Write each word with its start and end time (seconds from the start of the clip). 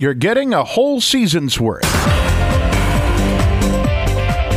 You're 0.00 0.14
getting 0.14 0.54
a 0.54 0.62
whole 0.62 1.00
season's 1.00 1.58
worth. 1.58 1.84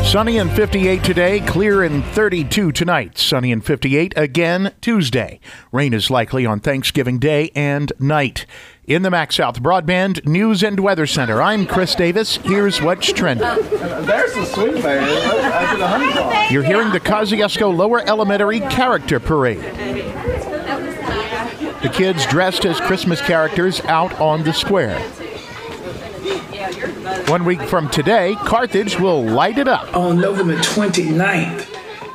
Sunny 0.06 0.38
and 0.38 0.52
58 0.52 1.04
today, 1.04 1.40
clear 1.40 1.82
and 1.82 2.06
32 2.06 2.72
tonight. 2.72 3.18
Sunny 3.18 3.52
and 3.52 3.66
58 3.66 4.14
again 4.16 4.72
Tuesday. 4.82 5.40
Rain 5.72 5.96
is 5.96 6.12
likely 6.12 6.46
on 6.46 6.60
Thanksgiving 6.60 7.18
Day 7.18 7.50
and 7.56 7.92
night. 7.98 8.46
In 8.86 9.02
the 9.02 9.10
MaxxSouth 9.10 9.58
Broadband 9.62 10.28
News 10.28 10.62
and 10.62 10.80
Weather 10.80 11.08
Center, 11.08 11.42
I'm 11.42 11.66
Chris 11.66 11.96
Davis. 11.96 12.36
Here's 12.38 12.80
what's 12.80 13.12
trending. 13.12 13.48
There's 13.48 14.36
the 14.36 14.46
swing 14.46 14.80
bear. 14.80 15.02
I 15.02 15.72
did 15.72 15.82
a 15.82 15.88
honey 15.88 16.14
ball. 16.14 16.52
You're 16.52 16.62
hearing 16.62 16.92
the 16.92 17.00
Kosciusko 17.00 17.76
Lower 17.76 18.08
Elementary 18.08 18.60
Character 18.60 19.20
Parade. 19.20 19.58
The 21.82 21.90
kids 21.92 22.28
dressed 22.28 22.64
as 22.66 22.80
Christmas 22.80 23.22
characters 23.22 23.82
out 23.86 24.14
on 24.22 24.44
the 24.44 24.54
square. 24.54 25.02
One 27.30 27.46
week 27.46 27.62
from 27.62 27.90
today, 27.90 28.36
Carthage 28.36 29.00
will 29.00 29.24
light 29.24 29.58
it 29.58 29.68
up. 29.68 29.96
on 29.96 30.20
November 30.20 30.56
29th, 30.58 31.68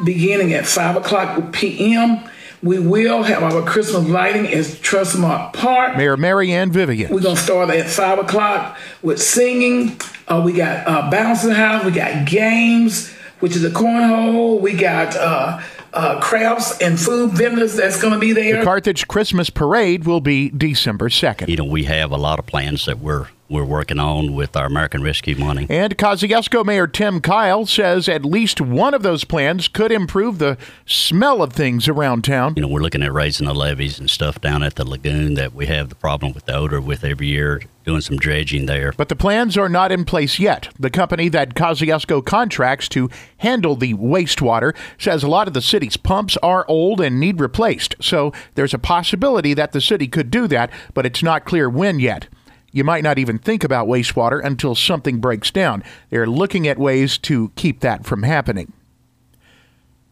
beginning 0.05 0.53
at 0.55 0.67
5 0.67 0.97
o'clock 0.97 1.53
p.m. 1.53 2.21
We 2.63 2.79
will 2.79 3.23
have 3.23 3.43
our 3.43 3.63
Christmas 3.63 4.09
lighting 4.09 4.47
at 4.47 4.65
Trustmark 4.65 5.53
Park. 5.53 5.97
Mayor 5.97 6.17
Mary 6.17 6.53
Ann 6.53 6.73
Vivian. 6.73 7.13
We're 7.13 7.21
going 7.21 7.37
to 7.37 7.41
start 7.43 7.71
at 7.71 7.89
5 7.89 8.21
o'clock 8.21 8.79
with 9.03 9.21
singing. 9.23 10.01
Uh, 10.27 10.43
we 10.45 10.53
got 10.53 10.87
uh, 10.87 11.11
bouncing 11.11 11.51
house. 11.51 11.85
We 11.85 11.93
got 11.93 12.27
games, 12.27 13.13
which 13.41 13.55
is 13.55 13.65
a 13.65 13.71
cornhole. 13.71 14.61
We 14.61 14.73
got 14.73 15.15
uh, 15.17 15.61
uh, 15.93 16.21
crafts 16.21 16.79
and 16.81 16.99
food 16.99 17.33
vendors 17.33 17.77
that's 17.77 18.01
going 18.01 18.15
to 18.15 18.19
be 18.19 18.33
there. 18.33 18.59
The 18.59 18.65
Carthage 18.65 19.07
Christmas 19.07 19.51
Parade 19.51 20.05
will 20.05 20.21
be 20.21 20.49
December 20.51 21.09
2nd. 21.09 21.49
You 21.49 21.57
know, 21.57 21.65
we 21.65 21.85
have 21.85 22.11
a 22.11 22.17
lot 22.17 22.39
of 22.39 22.47
plans 22.47 22.87
that 22.87 22.99
we're 22.99 23.29
we're 23.49 23.65
working 23.65 23.99
on 23.99 24.35
with 24.35 24.57
our 24.57 24.67
American 24.67 25.03
Rescue 25.03 25.37
money. 25.37 25.67
And 25.71 25.97
Kosciusko 25.97 26.65
Mayor 26.65 26.87
Tim 26.87 27.21
Kyle 27.21 27.67
says 27.67 28.09
at 28.09 28.25
least 28.25 28.61
one 28.61 28.95
of 28.95 29.03
those 29.03 29.25
plans 29.25 29.69
could 29.69 29.93
improve 29.93 30.39
the 30.39 30.59
smell 30.85 31.43
of 31.43 31.53
things 31.53 31.89
around 31.89 32.25
town. 32.25 32.55
You 32.57 32.63
know, 32.63 32.69
we're 32.69 32.81
looking 32.81 33.03
at 33.03 33.13
raising 33.13 33.47
the 33.47 33.55
levees 33.55 33.99
and 33.99 34.11
stuff 34.11 34.41
down 34.41 34.63
at 34.63 34.75
the 34.75 34.85
lagoon 34.85 35.35
that 35.35 35.55
we 35.55 35.67
have 35.67 35.89
the 35.89 35.95
problem 35.95 36.33
with 36.33 36.47
the 36.47 36.55
odor 36.55 36.81
with 36.81 37.05
every 37.05 37.29
year, 37.29 37.63
doing 37.85 38.01
some 38.01 38.17
dredging 38.17 38.67
there. 38.67 38.93
But 38.97 39.09
the 39.09 39.17
plans 39.17 39.57
are 39.57 39.69
not 39.69 39.93
in 39.93 40.05
place 40.05 40.39
yet. 40.39 40.69
The 40.79 40.91
company 40.91 41.29
that 41.29 41.55
Kosciusko 41.55 42.25
contracts 42.25 42.89
to 42.91 43.09
handle 43.39 43.77
the 43.77 43.95
wastewater 43.95 44.75
says 44.99 45.23
a 45.23 45.29
lot 45.29 45.47
of 45.49 45.55
the 45.55 45.63
city's 45.63 45.97
pumps 45.97 46.37
are 46.39 46.65
old 46.69 47.01
and 47.01 47.21
need 47.21 47.41
replaced. 47.41 47.95
So 48.01 48.33
there's 48.55 48.75
a 48.75 48.79
possibility 48.79 49.55
that 49.55 49.73
the 49.73 49.81
city 49.81 50.09
could 50.09 50.31
do 50.31 50.49
that, 50.49 50.71
but 50.95 51.07
it's 51.07 51.23
not 51.23 51.45
clear 51.45 51.71
when 51.71 52.01
yet. 52.01 52.29
You 52.77 52.85
might 52.85 53.03
not 53.03 53.19
even 53.19 53.39
think 53.39 53.65
about 53.65 53.89
wastewater 53.89 54.45
until 54.45 54.75
something 54.75 55.19
breaks 55.19 55.51
down. 55.51 55.83
They're 56.11 56.27
looking 56.27 56.69
at 56.69 56.79
ways 56.79 57.17
to 57.21 57.51
keep 57.57 57.81
that 57.81 58.05
from 58.05 58.23
happening. 58.23 58.75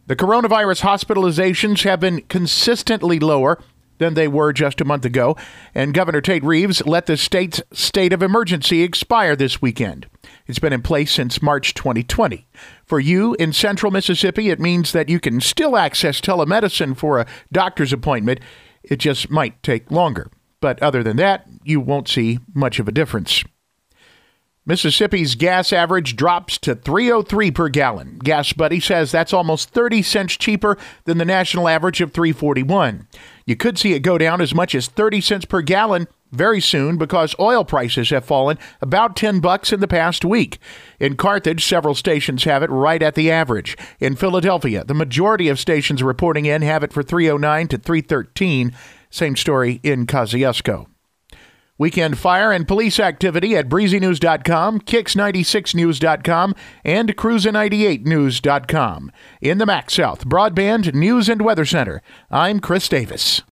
The 0.06 0.16
coronavirus 0.16 0.80
hospitalizations 0.80 1.84
have 1.84 2.00
been 2.00 2.22
consistently 2.22 3.20
lower 3.20 3.62
than 3.98 4.14
they 4.14 4.28
were 4.28 4.54
just 4.54 4.80
a 4.80 4.86
month 4.86 5.04
ago, 5.04 5.36
and 5.74 5.92
Governor 5.92 6.22
Tate 6.22 6.42
Reeves 6.42 6.86
let 6.86 7.04
the 7.04 7.18
state's 7.18 7.60
state 7.70 8.14
of 8.14 8.22
emergency 8.22 8.82
expire 8.82 9.36
this 9.36 9.60
weekend. 9.60 10.06
It's 10.46 10.58
been 10.58 10.72
in 10.72 10.80
place 10.80 11.12
since 11.12 11.42
March 11.42 11.74
2020. 11.74 12.46
For 12.86 12.98
you 12.98 13.34
in 13.34 13.52
central 13.52 13.92
Mississippi, 13.92 14.48
it 14.48 14.58
means 14.58 14.92
that 14.92 15.10
you 15.10 15.20
can 15.20 15.42
still 15.42 15.76
access 15.76 16.18
telemedicine 16.18 16.96
for 16.96 17.18
a 17.18 17.26
doctor's 17.52 17.92
appointment. 17.92 18.40
It 18.82 19.00
just 19.00 19.28
might 19.28 19.62
take 19.62 19.90
longer. 19.90 20.30
But 20.64 20.82
other 20.82 21.02
than 21.02 21.18
that, 21.18 21.46
you 21.62 21.78
won't 21.78 22.08
see 22.08 22.38
much 22.54 22.78
of 22.78 22.88
a 22.88 22.90
difference. 22.90 23.44
Mississippi's 24.64 25.34
gas 25.34 25.74
average 25.74 26.16
drops 26.16 26.56
to 26.56 26.74
303 26.74 27.50
per 27.50 27.68
gallon. 27.68 28.18
GasBuddy 28.24 28.82
says 28.82 29.12
that's 29.12 29.34
almost 29.34 29.68
30 29.68 30.00
cents 30.00 30.38
cheaper 30.38 30.78
than 31.04 31.18
the 31.18 31.26
national 31.26 31.68
average 31.68 32.00
of 32.00 32.14
341. 32.14 33.06
You 33.44 33.56
could 33.56 33.78
see 33.78 33.92
it 33.92 34.00
go 34.00 34.16
down 34.16 34.40
as 34.40 34.54
much 34.54 34.74
as 34.74 34.86
30 34.86 35.20
cents 35.20 35.44
per 35.44 35.60
gallon 35.60 36.08
very 36.32 36.62
soon 36.62 36.96
because 36.96 37.36
oil 37.38 37.64
prices 37.64 38.08
have 38.08 38.24
fallen 38.24 38.58
about 38.80 39.16
10 39.16 39.40
bucks 39.40 39.70
in 39.70 39.80
the 39.80 39.86
past 39.86 40.24
week. 40.24 40.58
In 40.98 41.16
Carthage, 41.16 41.64
several 41.64 41.94
stations 41.94 42.44
have 42.44 42.62
it 42.62 42.70
right 42.70 43.02
at 43.02 43.16
the 43.16 43.30
average. 43.30 43.76
In 44.00 44.16
Philadelphia, 44.16 44.82
the 44.82 44.94
majority 44.94 45.48
of 45.48 45.60
stations 45.60 46.02
reporting 46.02 46.46
in 46.46 46.62
have 46.62 46.82
it 46.82 46.92
for 46.92 47.02
309 47.02 47.68
to 47.68 47.76
313. 47.76 48.74
Same 49.14 49.36
story 49.36 49.78
in 49.84 50.06
Kosciusko. 50.08 50.86
Weekend 51.78 52.18
fire 52.18 52.50
and 52.50 52.66
police 52.66 52.98
activity 52.98 53.56
at 53.56 53.68
breezynews.com, 53.68 54.80
kicks96news.com, 54.80 56.54
and 56.84 57.16
cruiser98news.com. 57.16 59.12
In 59.40 59.58
the 59.58 59.66
MaxxSouth 59.66 60.24
Broadband 60.24 60.94
News 60.94 61.28
and 61.28 61.42
Weather 61.42 61.64
Center, 61.64 62.02
I'm 62.28 62.58
Chris 62.58 62.88
Davis. 62.88 63.40